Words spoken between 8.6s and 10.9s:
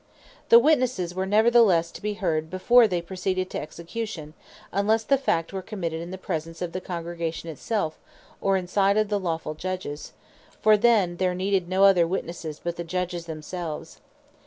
sight of the lawfull Judges; for